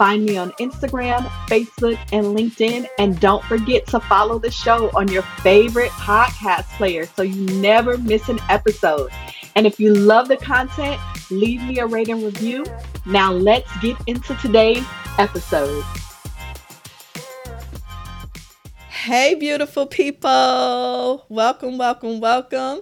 [0.00, 2.86] Find me on Instagram, Facebook, and LinkedIn.
[2.98, 7.98] And don't forget to follow the show on your favorite podcast player so you never
[7.98, 9.10] miss an episode.
[9.56, 10.98] And if you love the content,
[11.30, 12.64] leave me a rating review.
[13.04, 14.86] Now let's get into today's
[15.18, 15.84] episode.
[18.88, 21.26] Hey, beautiful people.
[21.28, 22.80] Welcome, welcome, welcome.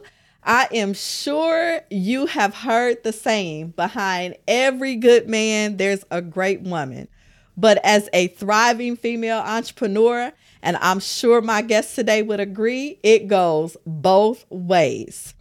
[0.48, 6.62] I am sure you have heard the saying behind every good man, there's a great
[6.62, 7.08] woman.
[7.58, 13.28] But as a thriving female entrepreneur, and I'm sure my guest today would agree, it
[13.28, 15.34] goes both ways.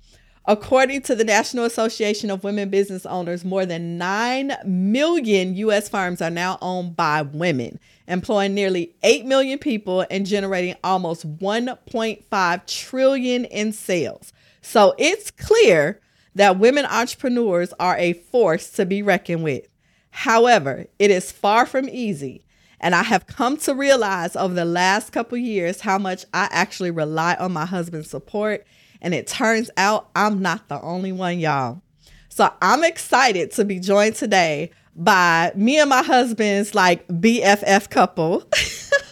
[0.44, 5.88] According to the National Association of Women Business Owners, more than 9 million U.S.
[5.88, 12.66] firms are now owned by women, employing nearly 8 million people and generating almost 1.5
[12.66, 14.34] trillion in sales.
[14.68, 16.02] So it's clear
[16.36, 19.66] that women entrepreneurs are a force to be reckoned with.
[20.10, 22.46] However, it is far from easy,
[22.82, 26.92] and I have come to realize over the last couple years how much I actually
[26.92, 28.68] rely on my husband's support,
[29.02, 31.82] and it turns out I'm not the only one, y'all.
[32.28, 38.44] So I'm excited to be joined today by me and my husband's like BFF couple.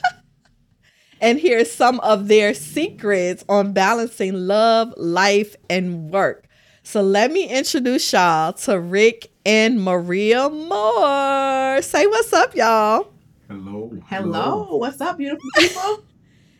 [1.25, 6.45] and here's some of their secrets on balancing love, life, and work.
[6.83, 11.81] So let me introduce y'all to Rick and Maria Moore.
[11.81, 13.07] Say what's up, y'all.
[13.47, 13.97] Hello.
[14.05, 14.77] Hello.
[14.77, 16.03] What's up, beautiful people?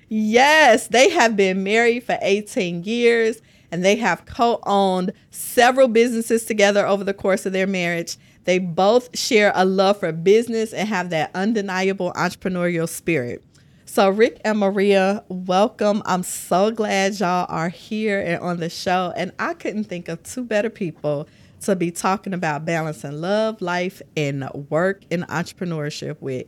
[0.10, 6.44] yes, they have been married for 18 years and they have co owned several businesses
[6.44, 8.18] together over the course of their marriage.
[8.46, 13.44] They both share a love for business and have that undeniable entrepreneurial spirit.
[13.88, 16.02] So, Rick and Maria, welcome.
[16.06, 19.14] I'm so glad y'all are here and on the show.
[19.16, 21.28] And I couldn't think of two better people
[21.62, 26.48] to be talking about balancing love, life, and work and entrepreneurship with.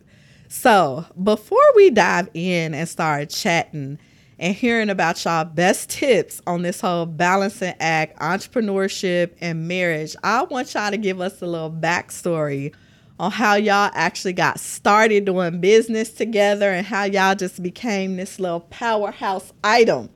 [0.49, 3.99] So, before we dive in and start chatting
[4.39, 10.41] and hearing about y'all best tips on this whole balancing act, entrepreneurship, and marriage, I
[10.41, 12.73] want y'all to give us a little backstory
[13.19, 18.39] on how y'all actually got started doing business together and how y'all just became this
[18.39, 20.09] little powerhouse item.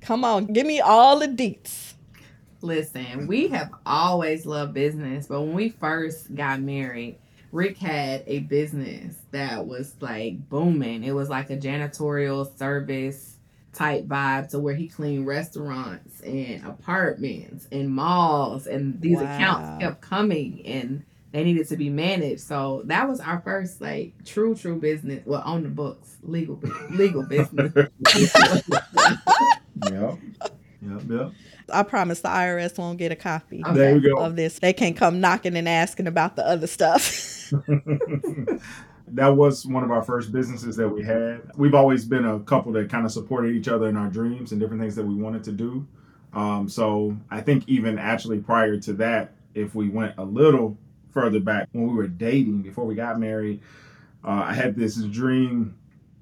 [0.00, 1.94] Come on, give me all the deets.
[2.60, 7.18] Listen, we have always loved business, but when we first got married,
[7.52, 11.04] Rick had a business that was like booming.
[11.04, 13.36] It was like a janitorial service
[13.72, 19.24] type vibe to where he cleaned restaurants and apartments and malls and these wow.
[19.24, 22.42] accounts kept coming and they needed to be managed.
[22.42, 25.20] So that was our first like true true business.
[25.26, 27.72] Well, on the books, legal legal business.
[27.74, 27.90] yep.
[29.90, 31.02] Yep.
[31.08, 31.32] Yep.
[31.72, 33.74] I promise the IRS won't get a copy okay.
[33.74, 34.22] there you go.
[34.22, 34.60] of this.
[34.60, 37.02] They can't come knocking and asking about the other stuff.
[39.08, 41.50] that was one of our first businesses that we had.
[41.56, 44.60] We've always been a couple that kind of supported each other in our dreams and
[44.60, 45.84] different things that we wanted to do.
[46.32, 50.76] Um, so I think even actually prior to that, if we went a little
[51.14, 53.60] further back when we were dating before we got married,
[54.24, 55.78] uh, I had this dream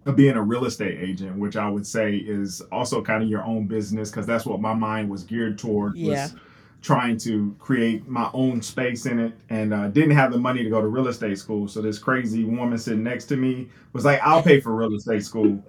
[0.07, 3.45] of being a real estate agent, which I would say is also kind of your
[3.45, 5.97] own business because that's what my mind was geared toward.
[5.97, 6.23] Yeah.
[6.25, 6.35] Was
[6.83, 10.69] trying to create my own space in it and uh, didn't have the money to
[10.69, 11.69] go to real estate school.
[11.69, 15.25] So this crazy woman sitting next to me was like, I'll pay for real estate
[15.25, 15.63] school.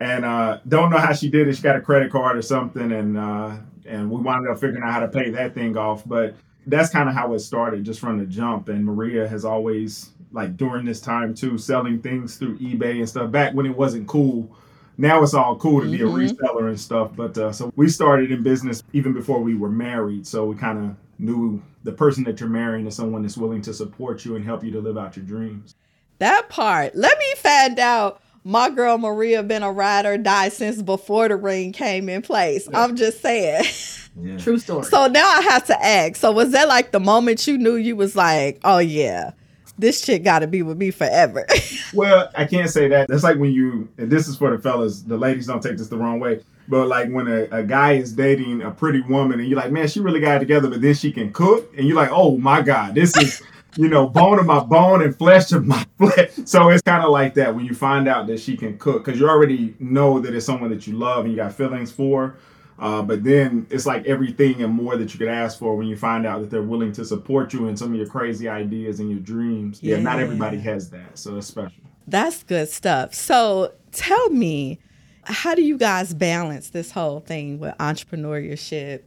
[0.00, 1.56] and uh, don't know how she did it.
[1.56, 2.92] She got a credit card or something.
[2.92, 3.56] And, uh,
[3.86, 6.02] and we wound up figuring out how to pay that thing off.
[6.06, 6.34] But
[6.66, 8.68] that's kind of how it started just from the jump.
[8.68, 13.30] And Maria has always, like during this time too, selling things through eBay and stuff
[13.30, 14.50] back when it wasn't cool.
[14.96, 16.16] Now it's all cool to be mm-hmm.
[16.16, 17.10] a reseller and stuff.
[17.14, 20.26] But uh, so we started in business even before we were married.
[20.26, 23.74] So we kind of knew the person that you're marrying is someone that's willing to
[23.74, 25.74] support you and help you to live out your dreams.
[26.18, 26.94] That part.
[26.94, 31.36] Let me find out my girl Maria been a ride or die since before the
[31.36, 32.68] ring came in place.
[32.70, 32.82] Yeah.
[32.82, 33.64] I'm just saying.
[34.22, 34.38] Yeah.
[34.38, 34.84] True story.
[34.84, 36.14] So now I have to ask.
[36.14, 39.32] So was that like the moment you knew you was like, oh yeah,
[39.76, 41.44] this chick got to be with me forever?
[41.94, 43.08] well, I can't say that.
[43.08, 43.88] That's like when you.
[43.98, 45.02] And this is for the fellas.
[45.02, 46.44] The ladies don't take this the wrong way.
[46.68, 49.88] But like when a, a guy is dating a pretty woman and you're like, man,
[49.88, 52.62] she really got it together, but then she can cook, and you're like, oh my
[52.62, 53.42] god, this is.
[53.76, 56.30] You know, bone of my bone and flesh of my flesh.
[56.44, 59.18] So it's kind of like that when you find out that she can cook because
[59.18, 62.36] you already know that it's someone that you love and you got feelings for.
[62.78, 65.96] Uh, but then it's like everything and more that you could ask for when you
[65.96, 69.10] find out that they're willing to support you in some of your crazy ideas and
[69.10, 69.80] your dreams.
[69.82, 71.82] Yeah, not everybody has that, so it's special.
[72.06, 73.14] That's good stuff.
[73.14, 74.80] So tell me,
[75.22, 79.02] how do you guys balance this whole thing with entrepreneurship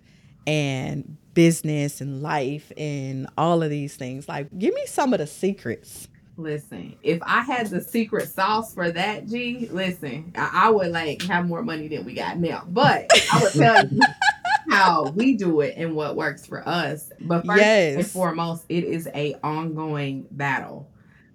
[0.48, 4.28] and business and life and all of these things?
[4.28, 6.08] Like, give me some of the secrets.
[6.36, 11.22] Listen, if I had the secret sauce for that, G, listen, I, I would like
[11.24, 12.64] have more money than we got now.
[12.68, 14.00] But I would tell you
[14.72, 17.12] how we do it and what works for us.
[17.22, 20.90] But first and foremost, it is a ongoing battle.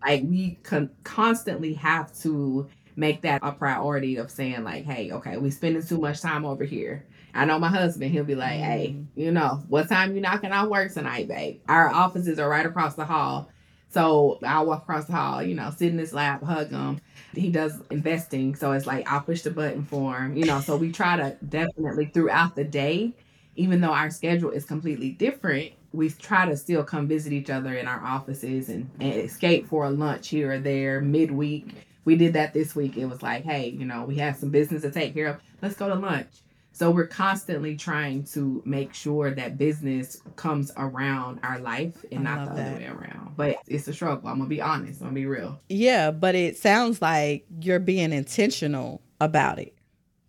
[0.05, 5.37] Like we con- constantly have to make that a priority of saying like, hey, okay,
[5.37, 7.05] we spending too much time over here.
[7.35, 9.07] I know my husband, he'll be like, hey, mm.
[9.15, 11.61] you know, what time you knocking out work tonight, babe?
[11.69, 13.51] Our offices are right across the hall.
[13.91, 17.01] So I'll walk across the hall, you know, sit in his lap, hug him.
[17.35, 18.55] He does investing.
[18.55, 20.61] So it's like I'll push the button for him, you know.
[20.61, 23.13] So we try to definitely throughout the day,
[23.57, 27.75] even though our schedule is completely different, we try to still come visit each other
[27.75, 31.75] in our offices and, and escape for a lunch here or there midweek.
[32.07, 32.97] We did that this week.
[32.97, 35.41] It was like, hey, you know, we have some business to take care of.
[35.61, 36.29] Let's go to lunch.
[36.73, 42.35] So we're constantly trying to make sure that business comes around our life and I
[42.37, 43.35] not the love other way around.
[43.37, 44.29] But it's a struggle.
[44.29, 45.01] I'm gonna be honest.
[45.01, 45.61] I'm gonna be real.
[45.69, 49.75] Yeah, but it sounds like you're being intentional about it.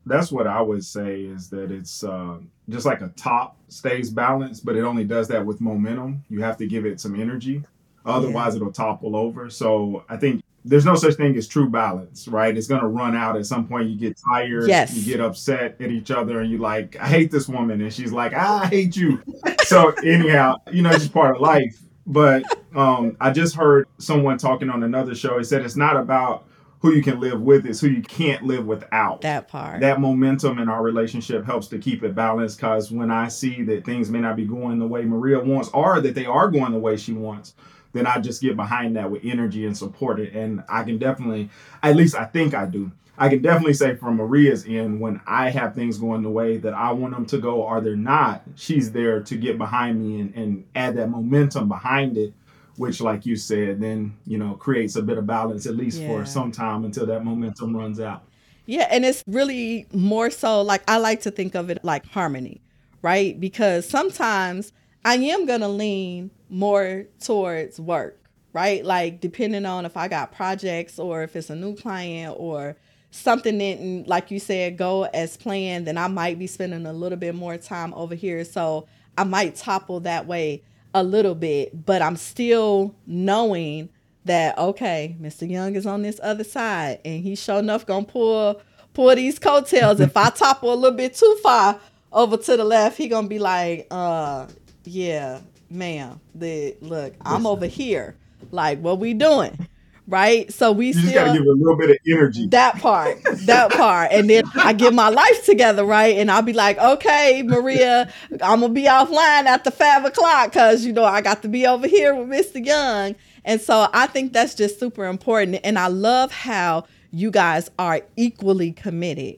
[0.06, 2.38] That's what I would say is that it's uh,
[2.68, 6.26] just like a top stays balanced, but it only does that with momentum.
[6.30, 7.64] You have to give it some energy,
[8.06, 9.50] otherwise it'll topple over.
[9.50, 12.56] So I think there's no such thing as true balance, right?
[12.58, 13.90] It's gonna run out at some point.
[13.90, 14.96] You get tired, Yes.
[14.96, 18.12] you get upset at each other, and you're like, I hate this woman, and she's
[18.12, 19.22] like, I hate you.
[19.64, 21.80] so anyhow, you know, it's just part of life.
[22.06, 22.44] But
[22.76, 25.38] um, I just heard someone talking on another show.
[25.38, 26.48] He said it's not about
[26.84, 29.80] who you can live with, is who you can't live without That part.
[29.80, 33.86] that momentum in our relationship helps to keep it balanced because when I see that
[33.86, 36.78] things may not be going the way Maria wants or that they are going the
[36.78, 37.56] way she wants,
[37.94, 40.34] then I just get behind that with energy and support it.
[40.34, 41.50] And I can definitely,
[41.82, 42.92] at least I think I do.
[43.18, 46.74] I can definitely say from Maria's end, when I have things going the way that
[46.74, 50.36] I want them to go or they're not, she's there to get behind me and,
[50.36, 52.34] and add that momentum behind it,
[52.76, 56.08] which, like you said, then, you know, creates a bit of balance, at least Yeah.
[56.08, 58.24] for some time until that momentum runs out.
[58.66, 62.62] Yeah, and it's really more so like I like to think of it like harmony,
[63.02, 63.38] right?
[63.40, 64.72] Because sometimes
[65.04, 68.20] I am going to lean more towards work,
[68.54, 68.84] right?
[68.86, 72.78] Like depending on if I got projects or if it's a new client or
[73.12, 76.94] something didn't mm, like you said go as planned, then I might be spending a
[76.94, 78.46] little bit more time over here.
[78.46, 78.88] So
[79.18, 83.90] I might topple that way a little bit, but I'm still knowing
[84.26, 85.50] that okay, Mr.
[85.50, 88.62] Young is on this other side, and he sure enough gonna pull
[88.94, 90.00] pull these coattails.
[90.00, 91.80] if I topple a little bit too far
[92.12, 94.48] over to the left, he gonna be like, uh,
[94.86, 96.20] yeah, ma'am.
[96.36, 97.46] The look, I'm Listen.
[97.48, 98.16] over here.
[98.52, 99.68] Like, what we doing?
[100.14, 100.54] Right?
[100.54, 102.46] So we You still gotta give it a little bit of energy.
[102.50, 103.18] that part,
[103.48, 104.12] that part.
[104.12, 106.18] And then I get my life together, right?
[106.18, 108.14] And I'll be like, okay, Maria,
[108.44, 111.88] I'm gonna be offline after five o'clock because you know I got to be over
[111.88, 112.64] here with Mr.
[112.64, 113.16] Young.
[113.44, 115.60] And so I think that's just super important.
[115.64, 119.38] And I love how you guys are equally committed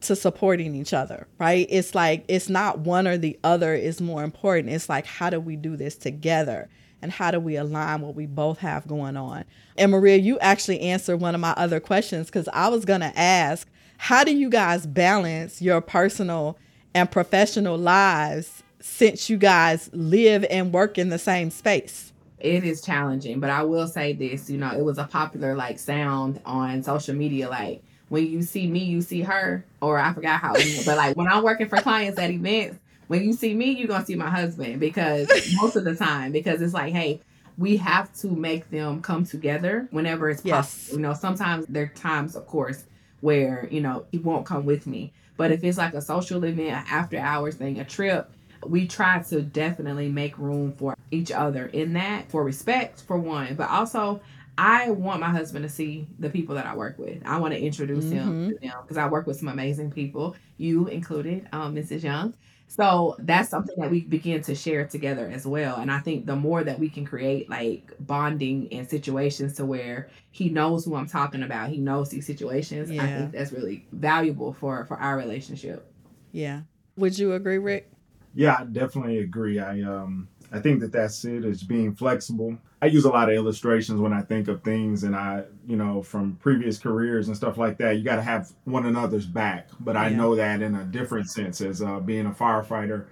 [0.00, 1.66] to supporting each other, right?
[1.68, 4.72] It's like it's not one or the other is more important.
[4.72, 6.70] It's like how do we do this together?
[7.00, 9.44] And how do we align what we both have going on?
[9.76, 13.12] And Maria, you actually answered one of my other questions because I was going to
[13.16, 16.58] ask, how do you guys balance your personal
[16.94, 22.12] and professional lives since you guys live and work in the same space?
[22.40, 25.78] It is challenging, but I will say this, you know, it was a popular like
[25.78, 30.40] sound on social media like when you see me, you see her, or I forgot
[30.40, 32.78] how, but like when I'm working for clients at events,
[33.08, 36.62] when you see me, you're gonna see my husband because most of the time, because
[36.62, 37.20] it's like, hey,
[37.56, 40.84] we have to make them come together whenever it's Yes.
[40.86, 40.98] possible.
[40.98, 42.84] You know, sometimes there are times, of course,
[43.20, 46.68] where you know he won't come with me, but if it's like a social event,
[46.70, 48.30] an after hours thing, a trip,
[48.66, 53.54] we try to definitely make room for each other in that for respect for one.
[53.54, 54.20] But also
[54.60, 57.22] i want my husband to see the people that i work with.
[57.24, 60.88] I want to introduce him to them because i work with some amazing people you
[60.88, 62.34] included um, mrs young
[62.68, 66.36] so that's something that we begin to share together as well and i think the
[66.36, 71.08] more that we can create like bonding and situations to where he knows who i'm
[71.08, 75.90] talking about he knows these situations i think that's really valuable for for our relationship
[76.32, 76.62] Yeah.
[76.96, 77.90] Would you agree, Rick?
[78.34, 79.58] Yeah, I definitely agree.
[79.58, 82.58] I um I think that that's it is being flexible.
[82.80, 86.02] I use a lot of illustrations when I think of things, and I, you know,
[86.02, 87.96] from previous careers and stuff like that.
[87.98, 90.16] You got to have one another's back, but I Yeah.
[90.16, 93.06] know that in a different sense as uh, being a firefighter,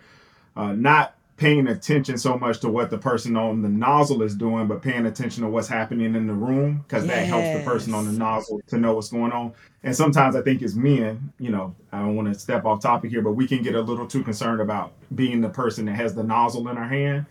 [0.57, 4.67] uh, not paying attention so much to what the person on the nozzle is doing,
[4.69, 8.07] but paying attention to what's happening in the room because that helps the person on
[8.07, 9.53] the nozzle to know what's going on.
[9.83, 13.11] And sometimes I think as men, you know, I don't want to step off topic
[13.11, 16.15] here, but we can get a little too concerned about being the person that has
[16.15, 17.27] the nozzle in our hand.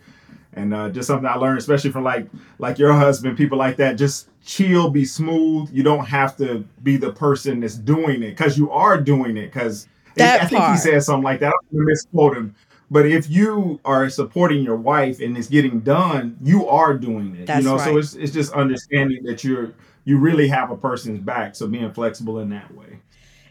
[0.56, 3.96] And uh, just something I learned, especially from like like your husband, people like that.
[3.96, 5.70] Just chill, be smooth.
[5.72, 9.52] You don't have to be the person that's doing it because you are doing it.
[9.52, 9.86] Because
[10.18, 11.48] I think he said something like that.
[11.48, 12.54] I don't want to misquote him.
[12.90, 17.46] But if you are supporting your wife and it's getting done, you are doing it.
[17.46, 21.18] That's you know, so it's it's just understanding that you're you really have a person's
[21.18, 21.56] back.
[21.56, 23.00] So being flexible in that way.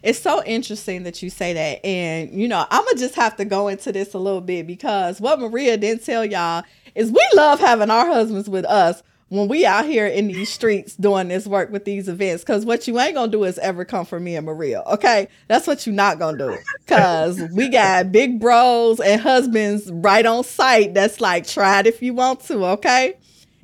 [0.05, 1.83] It's so interesting that you say that.
[1.83, 4.67] And, you know, I'm going to just have to go into this a little bit
[4.67, 9.47] because what Maria didn't tell y'all is we love having our husbands with us when
[9.47, 12.43] we out here in these streets doing this work with these events.
[12.43, 14.81] Because what you ain't to do is ever come for me and Maria.
[14.81, 15.27] Okay.
[15.47, 16.55] That's what you're not to do.
[16.85, 22.03] Because we got big bros and husbands right on site that's like, try it if
[22.03, 22.63] you want to.
[22.65, 23.17] Okay.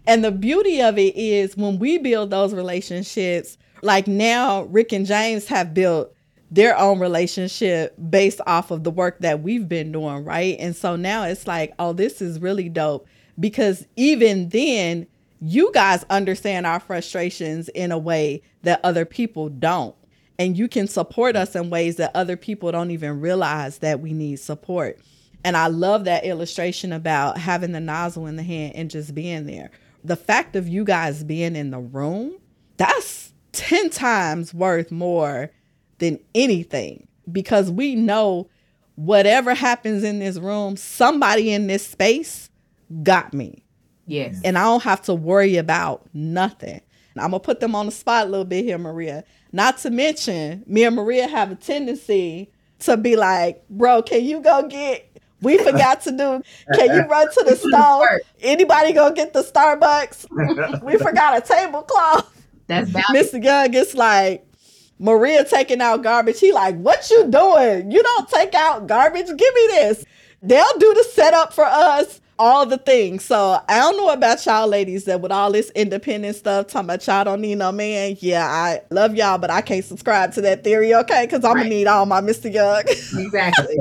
[0.08, 5.06] And the beauty of it is when we build those relationships, like now Rick and
[5.06, 6.16] James have built
[6.52, 10.58] their own relationship based off of the work that we've been doing, right?
[10.60, 13.08] And so now it's like, oh, this is really dope
[13.40, 15.08] because even then,
[15.40, 19.96] you guys understand our frustrations in a way that other people don't.
[20.38, 24.14] And you can support us in ways that other people don't even realize that we
[24.14, 25.00] need support.
[25.44, 29.48] And I love that illustration about having the nozzle in the hand and just being
[29.48, 29.72] there.
[30.04, 32.34] The fact of you guys being in the room,
[32.78, 35.50] that's 10 times worth more
[36.02, 38.50] than anything because we know
[38.96, 42.50] whatever happens in this room, somebody in this space
[43.04, 43.64] got me.
[44.08, 44.42] Yes.
[44.44, 46.82] And I don't have to worry about nothing.
[47.18, 49.24] I'm going to put them on the spot a little bit here, Maria.
[49.52, 54.42] Not to mention, me and Maria have a tendency to be like, bro, can you
[54.42, 55.08] go get
[55.42, 56.44] we forgot to do.
[56.76, 58.22] Can you run to the store?
[58.42, 60.28] Anybody go get the Starbucks?
[60.84, 62.32] We forgot a tablecloth.
[62.68, 63.06] That's valid.
[63.10, 63.44] Mr.
[63.44, 64.46] Young gets like
[65.02, 66.40] Maria taking out garbage.
[66.40, 67.90] He like, what you doing?
[67.92, 69.26] You don't take out garbage.
[69.26, 70.06] Give me this.
[70.44, 73.26] They'll do the setup for us, all the things.
[73.26, 77.06] So I don't know about y'all ladies that with all this independent stuff, talking about
[77.08, 78.16] y'all don't need no man.
[78.20, 81.26] Yeah, I love y'all, but I can't subscribe to that theory, okay?
[81.26, 81.64] Because I'm Right.
[81.64, 82.52] gonna need all my Mr.
[82.52, 82.84] Young.
[83.26, 83.78] exactly.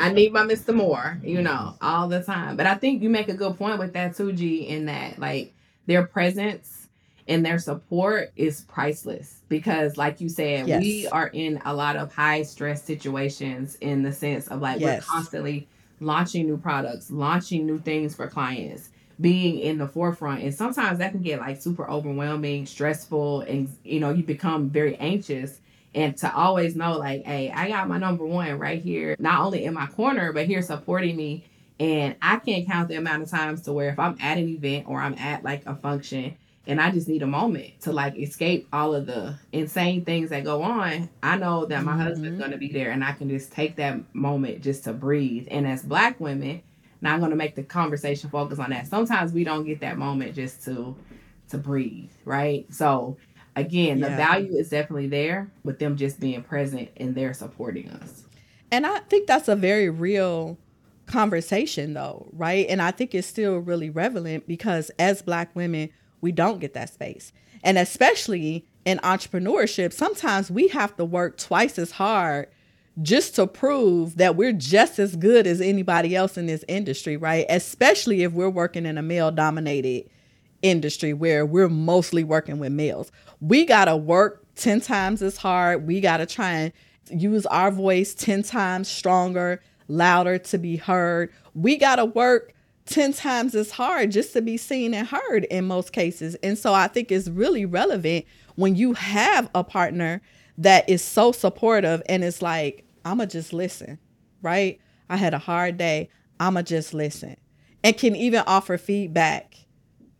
[0.00, 0.74] I need my Mr.
[0.74, 2.56] Moore, you know, all the time.
[2.56, 5.52] But I think you make a good point with that too, G, in that like
[5.86, 6.75] their presence
[7.28, 10.80] and their support is priceless because like you said, Yes.
[10.80, 15.02] we are in a lot of high stress situations in the sense of like Yes.
[15.02, 15.68] we're constantly
[16.00, 18.90] launching new products, launching new things for clients,
[19.20, 20.42] being in the forefront.
[20.42, 24.96] And sometimes that can get like super overwhelming, stressful, and you know, you become very
[24.96, 25.60] anxious
[25.94, 29.64] and to always know like hey i got my number one right here not only
[29.64, 31.42] in my corner but here supporting me
[31.80, 34.84] and i can't count the amount of times to where if i'm at an event
[34.86, 36.36] or i'm at like a function
[36.66, 40.44] and i just need a moment to like escape all of the insane things that
[40.44, 41.08] go on.
[41.22, 42.02] I know that my Mhm.
[42.02, 45.46] husband's going to be there and i can just take that moment just to breathe.
[45.50, 46.62] And as black women
[47.00, 48.86] now i'm going to make the conversation focus on that.
[48.88, 50.96] Sometimes we don't get that moment just to
[51.50, 52.66] to breathe right?
[52.72, 53.16] So
[53.54, 58.24] again the value is definitely there with them just being present and they're supporting us.
[58.72, 60.58] And I think that's a very real
[61.06, 62.66] conversation, though, right?
[62.68, 65.88] And I think it's still really relevant because as Black women,
[66.20, 67.32] we don't get that space.
[67.62, 72.48] And especially in entrepreneurship, sometimes we have to work twice as hard
[73.02, 77.44] just to prove that we're just as good as anybody else in this industry, right?
[77.48, 80.08] Especially if we're working in a male dominated
[80.62, 83.12] industry where we're mostly working with males.
[83.40, 85.86] We got to work 10 times as hard.
[85.86, 86.72] We got to try and
[87.10, 91.30] use our voice 10 times stronger, louder to be heard.
[91.54, 92.54] We got to work
[92.86, 96.34] 10 times as hard just to be seen and heard in most cases.
[96.36, 98.24] And so I think it's really relevant
[98.54, 100.22] when you have a partner
[100.58, 103.98] that is so supportive and it's like, I'm going to just listen,
[104.42, 104.80] right?
[105.08, 106.08] I had a hard day.
[106.40, 107.36] I'm going to just listen
[107.84, 109.54] and can even offer feedback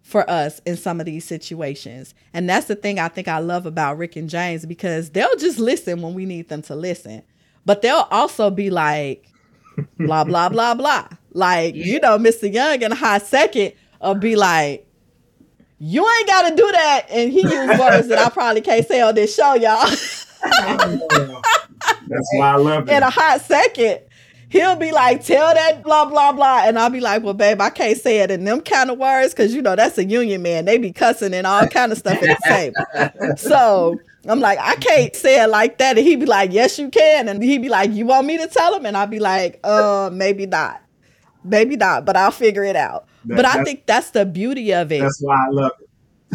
[0.02, 2.14] for us in some of these situations.
[2.32, 5.58] And that's the thing I think I love about Rick and James because they'll just
[5.58, 7.23] listen when we need them to listen.
[7.64, 9.26] But they'll also be like,
[9.99, 11.08] blah, blah, blah, blah.
[11.37, 12.50] Like, you know, Mr.
[12.52, 14.87] Young in a high second will be like,
[15.78, 17.07] you ain't got to do that.
[17.11, 19.87] And he used words that I probably can't say on this show, y'all.
[22.09, 22.93] That's why I love it.
[22.93, 24.00] in a hot second,
[24.49, 27.69] he'll be like, tell that blah blah blah, and I'll be like, well, babe, I
[27.71, 30.64] can't say it in them kind of words because you know that's a union man.
[30.64, 33.35] They be cussing and all kind of stuff at the table.
[33.37, 36.88] So I'm like, I can't say it like that, and he'd be like, yes, you
[36.88, 39.61] can, and he'd be like, you want me to tell him, and I'll be like,
[39.64, 40.81] uh, maybe not,
[41.47, 43.07] maybe not, but I'll figure it out.
[43.25, 45.00] That- but I think that's the beauty of it.
[45.00, 45.88] That's why I love it.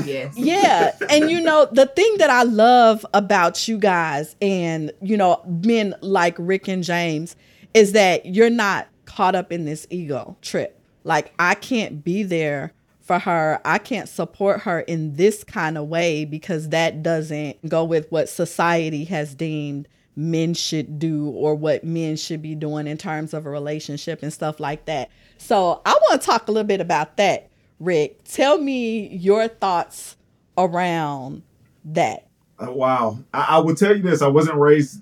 [0.06, 0.34] Yes.
[0.38, 0.96] Yeah.
[1.10, 5.96] And you know, the thing that I love about you guys and, you know, men
[6.02, 7.36] like Rick and James
[7.74, 10.80] is that you're not caught up in this ego trip.
[11.04, 13.60] Like, I can't be there for her.
[13.66, 18.30] I can't support her in this kind of way because that doesn't go with what
[18.30, 23.46] society has deemed men should do or what men should be doing in terms of
[23.46, 25.10] a relationship and stuff like that.
[25.38, 27.50] So, I want to talk a little bit about that.
[27.80, 30.16] Rick, tell me your thoughts
[30.58, 31.42] around
[31.86, 32.28] that.
[32.60, 33.18] Uh, wow.
[33.34, 34.22] I, I will tell you this.
[34.22, 35.02] I wasn't raised,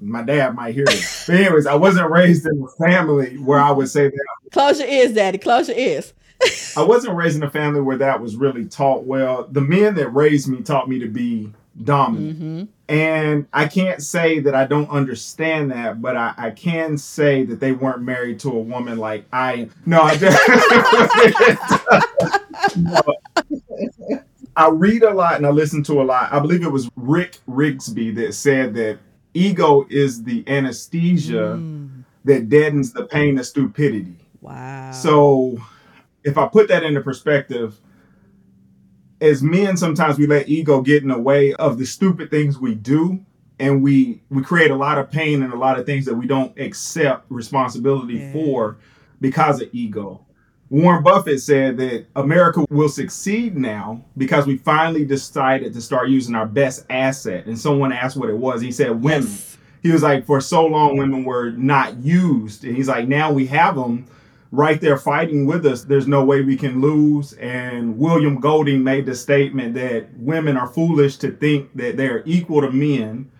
[0.00, 1.26] my dad might hear this.
[1.26, 4.26] But anyways, I wasn't raised in a family where I would say that.
[4.52, 5.38] Close your ears, Daddy.
[5.38, 6.12] Close your ears.
[6.76, 9.46] I wasn't raised in a family where that was really taught well.
[9.50, 11.52] The men that raised me taught me to be
[11.84, 12.38] dominant.
[12.38, 12.64] Mm-hmm.
[12.88, 17.60] And I can't say that I don't understand that, but I, I can say that
[17.60, 19.68] they weren't married to a woman like I.
[19.86, 20.16] No, I
[24.56, 26.32] I read a lot and I listen to a lot.
[26.32, 28.98] I believe it was Rick Rigsby that said that
[29.34, 32.04] ego is the anesthesia Mm.
[32.24, 34.16] that deadens the pain of stupidity.
[34.40, 34.90] Wow.
[34.92, 35.58] So,
[36.24, 37.78] if I put that into perspective,
[39.20, 42.74] as men, sometimes we let ego get in the way of the stupid things we
[42.74, 43.20] do,
[43.58, 46.26] and we we create a lot of pain and a lot of things that we
[46.26, 48.32] don't accept responsibility Yeah.
[48.32, 48.76] for
[49.20, 50.24] because of ego.
[50.70, 56.34] Warren Buffett said that America will succeed now because we finally decided to start using
[56.36, 57.46] our best asset.
[57.46, 58.60] And someone asked what it was.
[58.62, 59.58] He said women Yes.
[59.82, 62.64] he was like, for so long, women were not used.
[62.64, 64.06] And he's like, now we have them
[64.52, 65.84] right there fighting with us.
[65.84, 67.34] There's no way we can lose.
[67.34, 72.62] And William Golding made the statement that women are foolish to think that they're equal
[72.62, 73.30] to men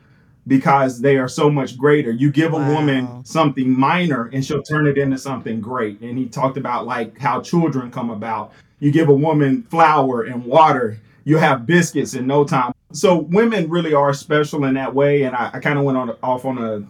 [0.46, 2.10] because they are so much greater.
[2.10, 2.74] You give a Wow.
[2.74, 6.00] woman something minor and she'll turn it into something great.
[6.00, 8.52] And he talked about like how children come about.
[8.78, 12.72] You give a woman flour and water, you have biscuits in no time.
[12.92, 15.22] So women really are special in that way.
[15.22, 16.82] And I, I kind of went on off on a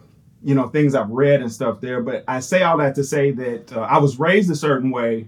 [0.43, 2.01] you know things I've read and stuff there.
[2.01, 5.27] But I say all that to say that uh, I was raised a certain way,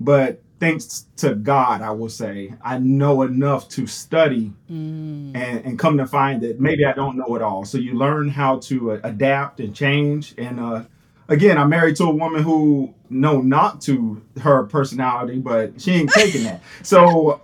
[0.00, 5.36] but thanks to God, I will say I know enough to study Mm.
[5.36, 7.64] and, and come to find that maybe I don't know it all.
[7.64, 10.34] So you learn how to uh, adapt and change.
[10.38, 10.84] And uh,
[11.28, 16.10] again, I'm married to a woman who know not to her personality, but she ain't
[16.10, 16.62] taking that.
[16.82, 17.42] So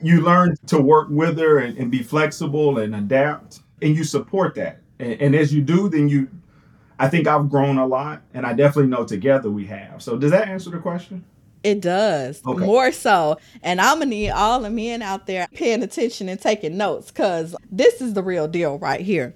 [0.00, 4.54] you learn to work with her and, and be flexible and adapt, and you support
[4.56, 4.80] that.
[4.98, 6.28] And, and as you do, then you,
[6.98, 10.02] I think I've grown a lot, and I definitely know together we have.
[10.02, 11.24] So does that answer the question?
[11.62, 12.42] It does.
[12.46, 12.64] Okay.
[12.64, 13.38] More so.
[13.62, 17.10] And I'm going to need all the men out there paying attention and taking notes
[17.10, 19.34] because this is the real deal right here.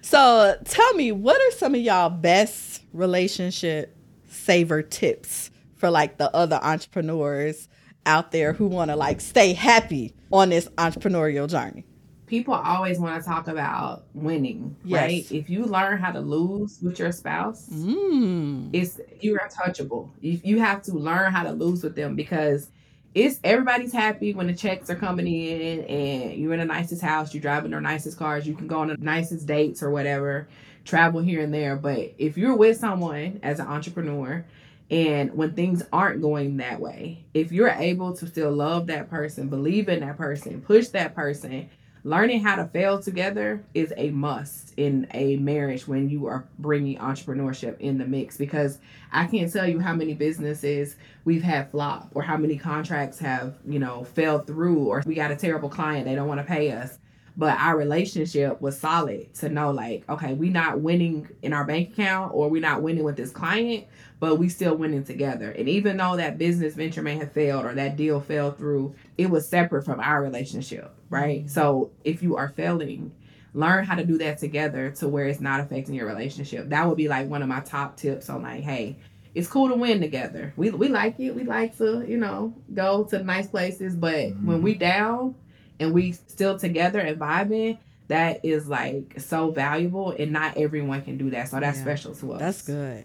[0.00, 3.96] So tell me, what are some of y'all best relationship
[4.28, 7.68] saver tips for like the other entrepreneurs
[8.06, 11.84] out there who want to like stay happy on this entrepreneurial journey?
[12.32, 15.02] People always want to talk about winning, Yes.
[15.02, 15.30] right?
[15.32, 18.70] If you learn how to lose with your spouse, Mm.
[18.72, 20.08] it's you're untouchable.
[20.22, 22.70] You, you have to learn how to lose with them because
[23.14, 27.34] it's everybody's happy when the checks are coming in and you're in the nicest house,
[27.34, 30.48] you're driving the nicest cars, you can go on the nicest dates or whatever,
[30.86, 31.76] travel here and there.
[31.76, 34.42] But if you're with someone as an entrepreneur
[34.90, 39.48] and when things aren't going that way, if you're able to still love that person,
[39.48, 41.68] believe in that person, push that person,
[42.04, 46.98] learning how to fail together is a must in a marriage when you are bringing
[46.98, 48.78] entrepreneurship in the mix because
[49.12, 53.54] I can't tell you how many businesses we've had flop or how many contracts have,
[53.64, 56.72] you know, fell through or we got a terrible client, they don't want to pay
[56.72, 56.98] us.
[57.36, 61.92] But our relationship was solid to know like, okay, we not winning in our bank
[61.92, 63.86] account or we not winning with this client,
[64.20, 65.50] but we still winning together.
[65.50, 69.30] And even though that business venture may have failed or that deal fell through, it
[69.30, 71.40] was separate from our relationship, right?
[71.40, 71.48] Mm-hmm.
[71.48, 73.12] So if you are failing,
[73.54, 76.68] learn how to do that together to where it's not affecting your relationship.
[76.68, 78.96] That would be like one of my top tips on like, hey,
[79.34, 80.52] it's cool to win together.
[80.56, 81.34] We we like it.
[81.34, 84.62] We like to, you know, go to nice places, but when mm-hmm.
[84.62, 85.34] we down
[85.80, 91.16] and we still together and vibing, that is like so valuable and not everyone can
[91.18, 91.48] do that.
[91.48, 91.84] So that's Yeah.
[91.84, 92.40] special to us.
[92.40, 93.04] That's good.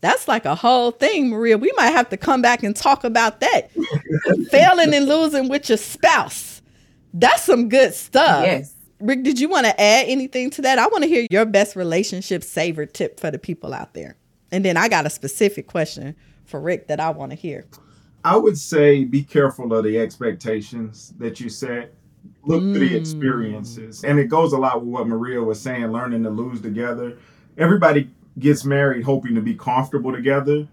[0.00, 1.56] That's like a whole thing, Maria.
[1.56, 3.70] We might have to come back and talk about that.
[4.50, 6.60] Failing and losing with your spouse.
[7.14, 8.44] That's some good stuff.
[8.44, 8.74] Yes.
[9.00, 10.78] Rick, did you want to add anything to that?
[10.78, 14.16] I want to hear your best relationship saver tip for the people out there.
[14.52, 17.64] And then I got a specific question for Rick that I want to hear.
[18.24, 21.92] I would say be careful of the expectations that you set.
[22.46, 22.74] Look mm.
[22.74, 24.04] the experiences.
[24.04, 27.18] And it goes a lot with what Maria was saying, learning to lose together.
[27.56, 30.68] Everybody gets married hoping to be comfortable together.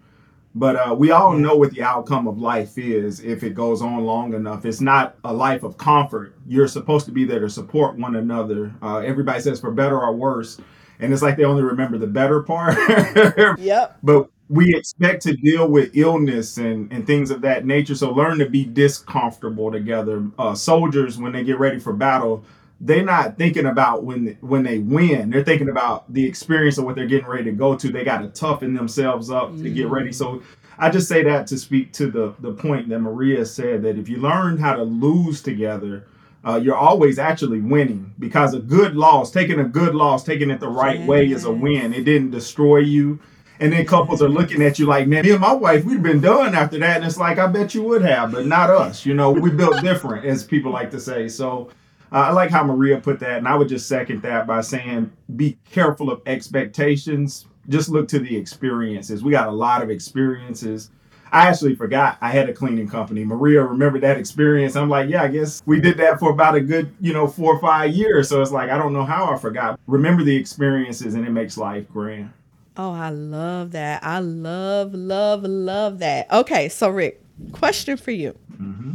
[0.53, 4.03] But uh, we all know what the outcome of life is if it goes on
[4.03, 4.65] long enough.
[4.65, 6.35] It's not a life of comfort.
[6.45, 8.73] You're supposed to be there to support one another.
[8.81, 10.59] Uh, everybody says for better or worse.
[10.99, 12.77] And it's like they only remember the better part.
[13.59, 13.97] yep.
[14.03, 17.95] But we expect to deal with illness and, and things of that nature.
[17.95, 20.27] So learn to be discomfortable together.
[20.37, 22.43] Uh, soldiers, when they get ready for battle,
[22.81, 25.29] they're not thinking about when when they win.
[25.29, 27.91] They're thinking about the experience of what they're getting ready to go to.
[27.91, 29.63] They got to toughen themselves up mm-hmm.
[29.63, 30.09] to get ready.
[30.09, 30.15] Mm.
[30.15, 30.43] So
[30.77, 34.09] I just say that to speak to the the point that Maria said that if
[34.09, 36.07] you learn how to lose together,
[36.43, 40.59] uh, you're always actually winning because a good loss, taking a good loss, taking it
[40.59, 41.07] the right yes.
[41.07, 41.93] way is a win.
[41.93, 43.19] It didn't destroy you.
[43.61, 46.19] And then couples are looking at you like, man, me and my wife, we'd been
[46.19, 46.97] done after that.
[46.97, 49.05] And it's like, I bet you would have, but not us.
[49.05, 51.27] You know, we built different, as people like to say.
[51.27, 51.69] So
[52.11, 55.11] uh, I like how Maria put that, and I would just second that by saying
[55.35, 57.45] be careful of expectations.
[57.69, 59.23] Just look to the experiences.
[59.23, 60.89] We got a lot of experiences.
[61.31, 63.23] I actually forgot I had a cleaning company.
[63.23, 64.75] Maria remembered that experience.
[64.75, 67.55] I'm like, yeah, I guess we did that for about a good, you know, four
[67.55, 68.27] or five years.
[68.27, 69.79] So it's like, I don't know how I forgot.
[69.85, 72.33] Remember the experiences, and it makes life grand.
[72.77, 74.03] Oh, I love that.
[74.03, 76.31] I love, love, love that.
[76.31, 78.37] Okay, so Rick, question for you.
[78.53, 78.93] Mm-hmm.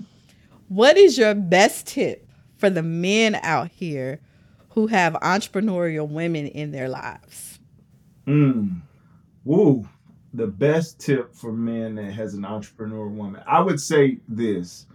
[0.68, 4.20] What is your best tip for the men out here
[4.70, 7.58] who have entrepreneurial women in their lives?
[8.26, 8.80] Mm.
[9.44, 9.88] Woo.
[10.34, 13.42] The best tip for men that has an entrepreneur woman.
[13.46, 14.86] I would say this.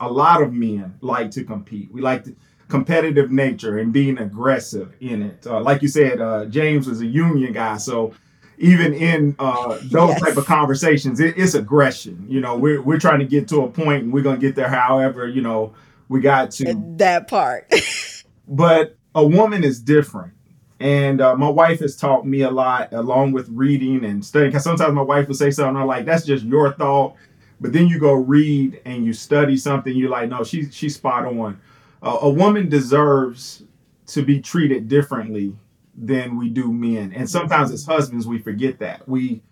[0.00, 1.92] A lot of men like to compete.
[1.92, 2.36] We like to
[2.68, 5.46] competitive nature and being aggressive in it.
[5.46, 8.12] Uh, like you said, uh, James was a union guy, so
[8.58, 10.20] even in uh, those yes.
[10.20, 12.24] type of conversations, it, it's aggression.
[12.28, 14.68] You know, we're we're trying to get to a point, and we're gonna get there.
[14.68, 15.74] However, you know,
[16.08, 17.72] we got to that part.
[18.48, 20.34] but a woman is different.
[20.80, 24.50] And uh, my wife has taught me a lot along with reading and studying.
[24.50, 27.16] Because sometimes my wife will say something, I'm like, that's just your thought.
[27.60, 31.26] But then you go read and you study something, you're like, no, she's she's spot
[31.26, 31.60] on.
[32.02, 33.62] Uh, a woman deserves
[34.06, 35.54] to be treated differently
[35.96, 37.12] than we do men.
[37.12, 39.08] And sometimes as husbands, we forget that.
[39.08, 39.42] We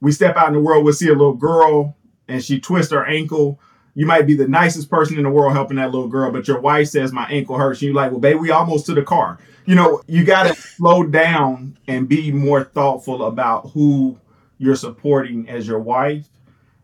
[0.00, 3.06] we step out in the world, we'll see a little girl and she twists her
[3.06, 3.60] ankle
[3.94, 6.60] you might be the nicest person in the world helping that little girl, but your
[6.60, 7.80] wife says my ankle hurts.
[7.80, 9.38] And you're like, well, babe, we almost to the car.
[9.66, 14.18] You know, you got to slow down and be more thoughtful about who
[14.58, 16.26] you're supporting as your wife.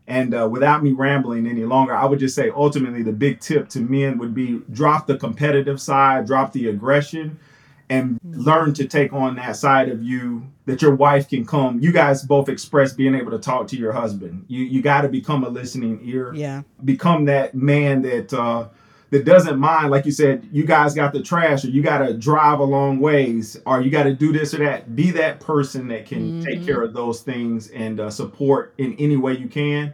[0.09, 3.69] And uh, without me rambling any longer, I would just say ultimately the big tip
[3.69, 7.37] to men would be drop the competitive side, drop the aggression,
[7.91, 11.79] and learn to take on that side of you that your wife can come.
[11.79, 14.45] You guys both express being able to talk to your husband.
[14.47, 16.33] You you got to become a listening ear.
[16.33, 16.63] Yeah.
[16.83, 18.69] Become that man that uh
[19.11, 22.13] that doesn't mind like you said you guys got the trash or you got to
[22.13, 25.87] drive a long ways or you got to do this or that be that person
[25.87, 26.43] that can mm-hmm.
[26.43, 29.93] take care of those things and uh, support in any way you can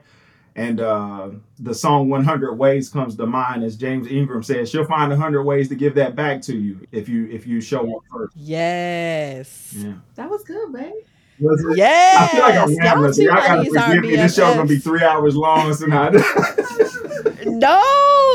[0.56, 5.10] and uh, the song 100 Ways comes to mind as James Ingram says, she'll find
[5.10, 8.38] 100 ways to give that back to you if you if you show up first.
[8.38, 9.74] Yes.
[9.76, 9.96] Yeah.
[10.16, 10.94] That was good, babe.
[11.40, 12.18] Yes.
[12.22, 13.14] I feel like I'm rambling.
[13.14, 14.16] Y'all gotta forgive me.
[14.16, 16.10] This show's gonna be three hours long, now.
[17.46, 17.82] no,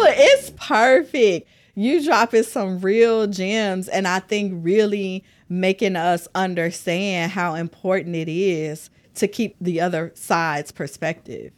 [0.08, 1.48] it's perfect.
[1.74, 8.28] You dropping some real gems, and I think really making us understand how important it
[8.28, 11.52] is to keep the other side's perspective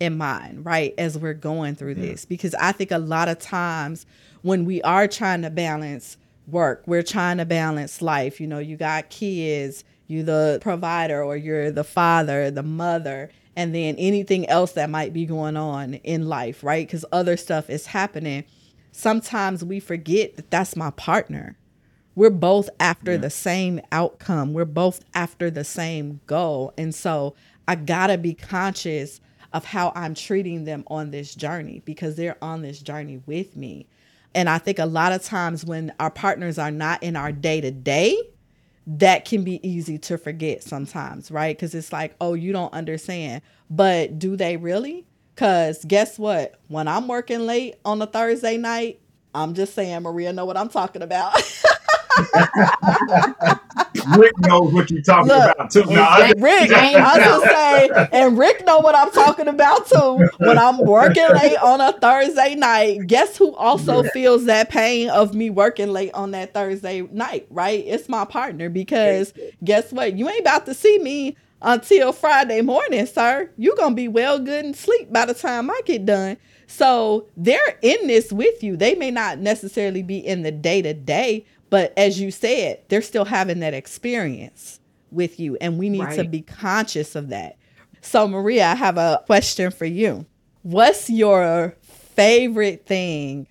[0.00, 2.24] in mind, right, as we're going through this.
[2.24, 4.06] Because I think a lot of times
[4.42, 8.40] when we are trying to balance work, we're trying to balance life.
[8.40, 13.74] You know, you got kids, you the provider, or you're the father, the mother, and
[13.74, 16.86] then anything else that might be going on in life, right?
[16.86, 18.44] Because other stuff is happening.
[18.92, 21.56] Sometimes we forget that that's my partner.
[22.14, 23.18] We're both after yeah.
[23.18, 24.54] the same outcome.
[24.54, 26.72] We're both after the same goal.
[26.78, 27.34] And so
[27.68, 29.20] I gotta be conscious
[29.52, 33.86] of how I'm treating them on this journey because they're on this journey with me.
[34.34, 37.60] And I think a lot of times when our partners are not in our day
[37.62, 38.20] to day,
[38.86, 41.56] that can be easy to forget sometimes, right?
[41.56, 43.42] Because it's like, oh, you don't understand.
[43.70, 45.06] But do they really?
[45.34, 46.60] Because guess what?
[46.68, 49.00] When I'm working late on a Thursday night,
[49.34, 51.34] I'm just saying, Maria, know what I'm talking about.
[54.16, 55.84] Rick knows what you're talking Look, about too.
[55.84, 60.28] No, Rick, I was gonna say, and Rick know what I'm talking about too.
[60.38, 64.10] When I'm working late on a Thursday night, guess who also yeah.
[64.10, 67.46] feels that pain of me working late on that Thursday night?
[67.50, 67.84] Right?
[67.86, 69.32] It's my partner because
[69.64, 70.16] guess what?
[70.16, 73.50] You ain't about to see me until Friday morning, sir.
[73.56, 76.36] You're going to be well good and sleep by the time I get done.
[76.66, 78.76] So they're in this with you.
[78.76, 83.02] They may not necessarily be in the day to day, but as you said, they're
[83.02, 85.56] still having that experience with you.
[85.60, 86.18] And we need right.
[86.18, 87.56] to be conscious of that.
[88.00, 90.26] So, Maria, I have a question for you.
[90.62, 93.48] What's your favorite thing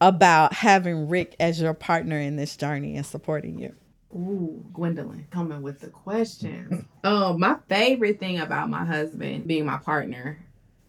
[0.00, 3.74] about having Rick as your partner in this journey and supporting you?
[4.14, 6.84] Ooh, Gwendolyn coming with the questions.
[7.04, 10.38] um, my favorite thing about my husband being my partner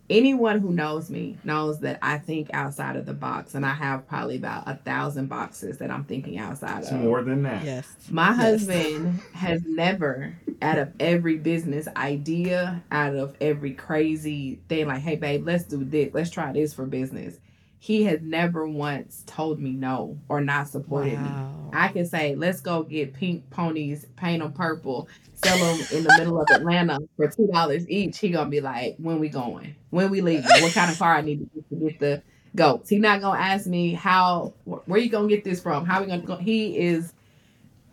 [0.10, 4.08] anyone who knows me knows that I think outside of the box, and I have
[4.08, 7.00] probably about a thousand boxes that I'm thinking outside it's of.
[7.00, 7.64] More than that.
[7.64, 7.88] Yes.
[8.10, 8.38] My yes.
[8.38, 15.16] husband has never, out of every business idea, out of every crazy thing, like, hey,
[15.16, 17.38] babe, let's do this, let's try this for business.
[17.80, 21.70] He has never once told me no or not supported wow.
[21.72, 21.78] me.
[21.78, 26.16] I can say, let's go get pink ponies, paint them purple, sell them in the
[26.18, 29.76] middle of Atlanta for two dollars each, he gonna be like, "When we going?
[29.90, 30.46] When we leaving?
[30.62, 32.24] What kind of car I need to get to get the
[32.56, 35.86] goats?" He not gonna ask me how, where you gonna get this from?
[35.86, 36.38] How we gonna go?
[36.38, 37.14] He is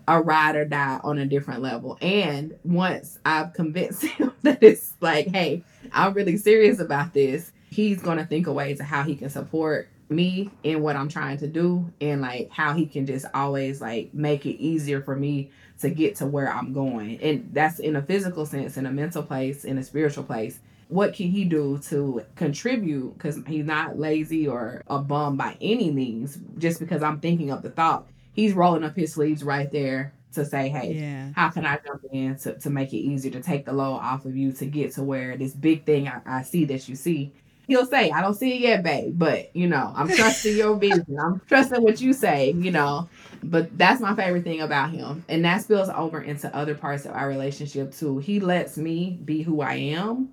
[0.09, 1.99] a ride or die on a different level.
[2.01, 8.01] And once I've convinced him that it's like, hey, I'm really serious about this, he's
[8.01, 11.47] gonna think of ways of how he can support me in what I'm trying to
[11.47, 15.91] do and like how he can just always like make it easier for me to
[15.91, 17.21] get to where I'm going.
[17.21, 20.61] And that's in a physical sense, in a mental place, in a spiritual place.
[20.89, 23.15] What can he do to contribute?
[23.15, 27.63] Because he's not lazy or a bum by any means, just because I'm thinking of
[27.63, 28.07] the thought.
[28.35, 31.31] He's rolling up his sleeves right there to say, hey, yeah.
[31.35, 34.25] how can I jump in to, to make it easier to take the load off
[34.25, 37.33] of you to get to where this big thing I, I see that you see
[37.67, 41.19] he'll say, I don't see it yet, babe, but you know, I'm trusting your vision.
[41.19, 43.09] I'm trusting what you say, you know.
[43.43, 45.25] But that's my favorite thing about him.
[45.29, 48.19] And that spills over into other parts of our relationship too.
[48.19, 50.29] He lets me be who I am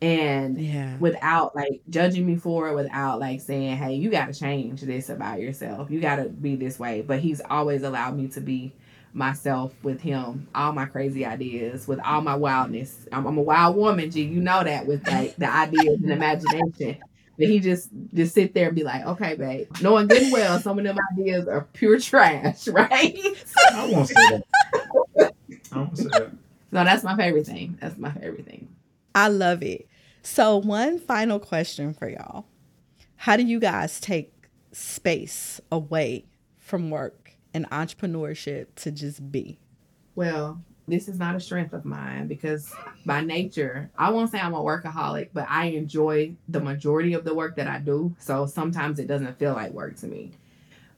[0.00, 0.96] and yeah.
[0.98, 5.40] without like judging me for it, without like saying, Hey, you gotta change this about
[5.40, 5.90] yourself.
[5.90, 7.02] You gotta be this way.
[7.02, 8.72] But he's always allowed me to be
[9.16, 13.08] myself with him, all my crazy ideas, with all my wildness.
[13.10, 14.22] I'm, I'm a wild woman, G.
[14.22, 16.98] You know that with like the ideas and imagination.
[17.38, 20.60] But he just just sit there and be like, okay, babe, knowing good and well,
[20.60, 23.18] some of them ideas are pure trash, right?
[23.72, 24.42] I won't say that.
[25.72, 26.30] I won't say that.
[26.72, 27.78] So that's my favorite thing.
[27.80, 28.68] That's my favorite thing.
[29.14, 29.88] I love it.
[30.22, 32.46] So one final question for y'all:
[33.16, 34.32] How do you guys take
[34.72, 36.26] space away
[36.58, 37.25] from work?
[37.56, 39.58] And entrepreneurship to just be?
[40.14, 42.72] Well, this is not a strength of mine because
[43.06, 47.34] by nature, I won't say I'm a workaholic, but I enjoy the majority of the
[47.34, 48.14] work that I do.
[48.18, 50.32] So sometimes it doesn't feel like work to me.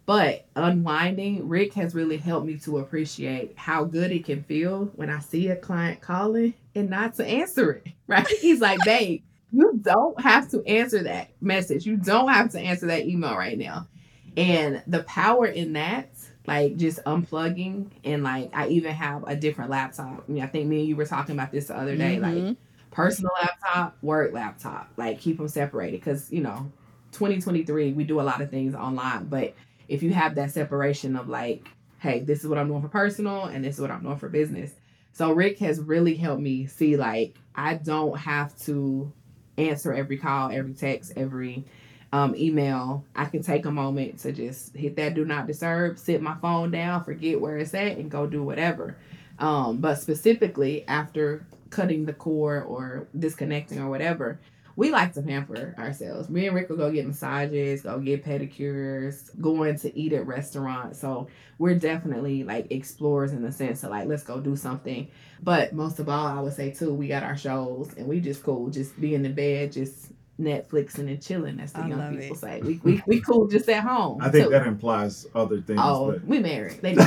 [0.04, 5.10] But unwinding, Rick has really helped me to appreciate how good it can feel when
[5.10, 7.92] I see a client calling and not to answer it.
[8.08, 8.26] Right?
[8.26, 11.84] He's like, babe, you don't have to answer that message.
[11.84, 13.86] You don't have to answer that email right now.
[14.34, 16.17] And the power in that
[16.48, 20.24] like just unplugging and like I even have a different laptop.
[20.28, 22.46] I mean, I think me and you were talking about this the other day, mm-hmm.
[22.46, 22.56] like
[22.90, 26.72] personal laptop, work laptop, like keep them separated because you know,
[27.12, 29.54] 2023 we do a lot of things online, but
[29.88, 31.66] if you have that separation of like,
[31.98, 34.28] hey, this is what I'm doing for personal and this is what I'm doing for
[34.28, 34.72] business.
[35.12, 39.12] So Rick has really helped me see like I don't have to
[39.58, 41.66] answer every call, every text, every
[42.12, 46.22] um, email, I can take a moment to just hit that do not disturb, sit
[46.22, 48.96] my phone down, forget where it's at, and go do whatever.
[49.38, 54.40] Um, but specifically after cutting the cord or disconnecting or whatever,
[54.74, 56.28] we like to pamper ourselves.
[56.28, 61.00] Me and Rick will go get massages, go get pedicures, going to eat at restaurants.
[61.00, 61.26] So
[61.58, 65.08] we're definitely like explorers in the sense of like, let's go do something.
[65.42, 68.44] But most of all, I would say too, we got our shows and we just
[68.44, 72.36] cool, just be in the bed, just Netflixing and chilling, as the I young people
[72.36, 72.38] it.
[72.38, 72.60] say.
[72.62, 74.20] We, we we cool just at home.
[74.22, 74.50] I think too.
[74.50, 75.80] that implies other things.
[75.82, 76.24] Oh, but...
[76.24, 76.80] we married.
[76.80, 77.06] They know.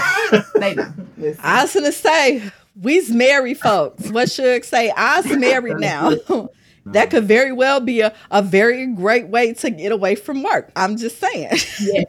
[0.55, 0.91] they know.
[1.17, 1.41] Listen.
[1.43, 4.09] I was gonna say we's married folks.
[4.11, 4.91] What should I say?
[4.91, 6.11] I's married now.
[6.85, 10.71] that could very well be a, a very great way to get away from work.
[10.75, 11.51] I'm just saying.
[11.79, 12.05] Yes,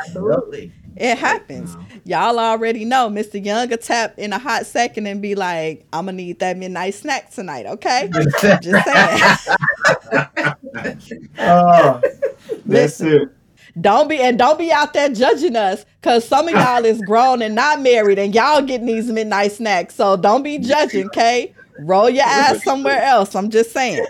[0.00, 0.72] absolutely.
[0.96, 1.76] It happens.
[2.04, 3.44] Y'all already know Mr.
[3.44, 7.30] Younger tap in a hot second and be like, I'm gonna need that midnight snack
[7.30, 8.10] tonight, okay?
[8.40, 9.20] Just saying.
[11.38, 13.28] oh, that's Listen, it.
[13.80, 17.42] Don't be and don't be out there judging us because some of y'all is grown
[17.42, 19.94] and not married and y'all getting these midnight snacks.
[19.94, 21.54] So don't be judging, okay?
[21.80, 23.36] Roll your ass somewhere else.
[23.36, 24.04] I'm just saying.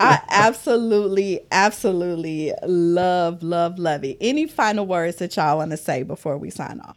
[0.00, 4.16] I absolutely, absolutely love, love, love it.
[4.20, 6.96] Any final words that y'all want to say before we sign off?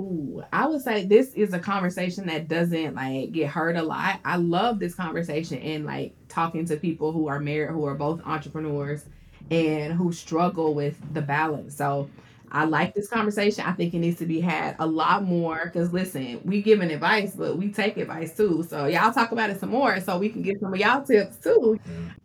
[0.00, 4.20] Ooh, I would say this is a conversation that doesn't like get heard a lot.
[4.24, 8.24] I love this conversation and like talking to people who are married, who are both
[8.24, 9.04] entrepreneurs
[9.50, 11.74] and who struggle with the balance.
[11.74, 12.08] So
[12.50, 13.64] I like this conversation.
[13.66, 17.34] I think it needs to be had a lot more because listen, we giving advice,
[17.34, 18.64] but we take advice too.
[18.68, 21.36] So y'all talk about it some more so we can get some of y'all tips
[21.36, 21.78] too.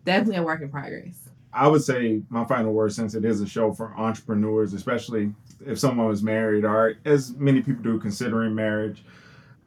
[0.06, 1.18] Definitely a work in progress.
[1.52, 5.34] I would say my final word, since it is a show for entrepreneurs, especially
[5.66, 9.04] if someone was married or as many people do considering marriage.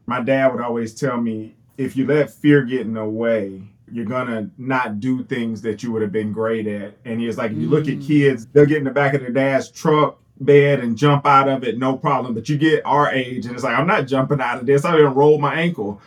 [0.06, 4.04] My dad would always tell me if you let fear get in the way, you're
[4.04, 6.94] gonna not do things that you would have been great at.
[7.04, 8.06] And he was like, if you look at Mm.
[8.06, 11.64] kids, they'll get in the back of their dad's truck bed and jump out of
[11.64, 12.34] it, no problem.
[12.34, 14.84] But you get our age, and it's like, I'm not jumping out of this.
[14.84, 16.00] I didn't roll my ankle.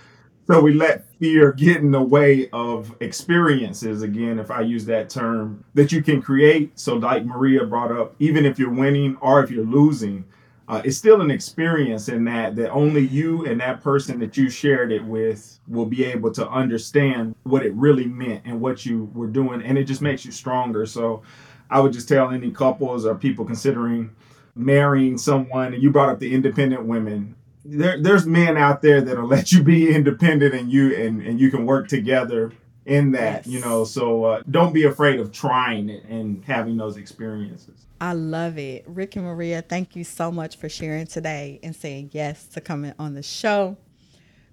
[0.47, 5.07] So we let fear get in the way of experiences, again, if I use that
[5.07, 6.79] term, that you can create.
[6.79, 10.25] So, like Maria brought up, even if you're winning or if you're losing,
[10.67, 14.49] uh, it's still an experience in that that only you and that person that you
[14.49, 19.09] shared it with will be able to understand what it really meant and what you
[19.13, 20.85] were doing, and it just makes you stronger.
[20.87, 21.21] So,
[21.69, 24.15] I would just tell any couples or people considering
[24.55, 29.27] marrying someone, and you brought up the independent women there there's men out there that'll
[29.27, 32.51] let you be independent and you and and you can work together
[32.86, 33.47] in that Yes.
[33.47, 38.13] you know so uh, don't be afraid of trying it and having those experiences I
[38.13, 38.86] love it.
[38.88, 42.93] Rick and Maria, thank you so much for sharing today and saying yes to coming
[42.97, 43.75] on the show.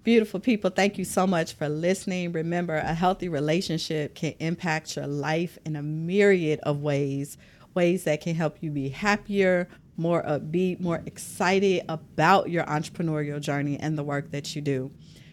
[0.07, 2.31] Beautiful people, thank you so much for listening.
[2.31, 7.37] Remember, a healthy relationship can impact your life in a myriad of ways,
[7.73, 9.67] ways that can help you be happier,
[9.97, 14.91] more upbeat, more excited about your entrepreneurial journey and the work that you do.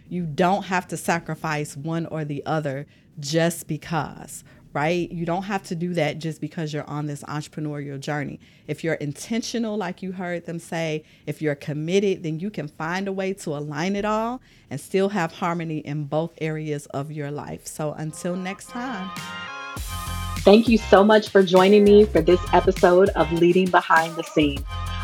[0.09, 2.89] You don't have to sacrifice one or the other
[3.21, 4.43] just because,
[4.75, 5.11] right?
[5.11, 8.41] You don't have to do that just because you're on this entrepreneurial journey.
[8.67, 13.09] If you're intentional, like you heard them say, if you're committed, then you can find
[13.09, 17.31] a way to align it all and still have harmony in both areas of your
[17.31, 17.67] life.
[17.67, 19.11] So until next time.
[20.39, 24.63] Thank you so much for joining me for this episode of Leading Behind the Scene.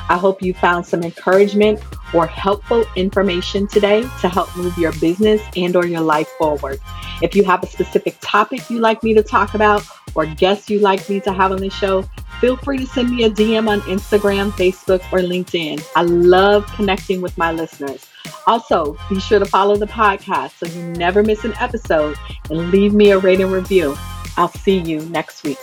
[0.09, 1.81] I hope you found some encouragement
[2.15, 6.81] or helpful information today to help move your business and or your life forward.
[7.23, 9.85] If you have a specific topic you'd like me to talk about
[10.15, 12.03] or guests you'd like me to have on the show,
[12.41, 15.85] feel free to send me a DM on Instagram, Facebook, or LinkedIn.
[15.95, 18.07] I love connecting with my listeners.
[18.47, 22.17] Also, be sure to follow the podcast so you never miss an episode
[22.49, 23.97] and leave me a rating review.
[24.37, 25.59] I'll see you next week.